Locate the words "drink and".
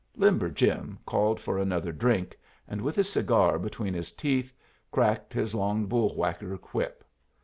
1.91-2.81